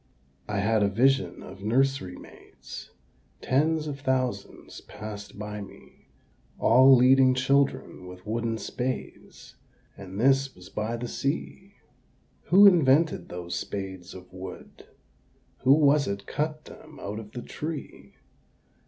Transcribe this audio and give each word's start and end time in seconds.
I 0.47 0.61
had 0.61 0.81
a 0.81 0.87
vision 0.87 1.43
of 1.43 1.63
nursery 1.63 2.15
maids; 2.17 2.89
Tens 3.39 3.85
of 3.85 3.99
thousands 3.99 4.81
passed 4.87 5.37
by 5.37 5.61
me 5.61 6.07
All 6.57 6.95
leading 6.95 7.35
children 7.35 8.07
with 8.07 8.25
wooden 8.25 8.57
spades, 8.57 9.57
And 9.95 10.19
this 10.19 10.55
was 10.55 10.69
by 10.69 10.97
the 10.97 11.07
Sea. 11.07 11.75
Who 12.45 12.65
invented 12.65 13.29
those 13.29 13.53
spades 13.53 14.15
of 14.15 14.33
wood? 14.33 14.87
Who 15.59 15.73
was 15.75 16.07
it 16.07 16.25
cut 16.25 16.65
them 16.65 16.99
out 16.99 17.19
of 17.19 17.33
the 17.33 17.43
tree? 17.43 18.15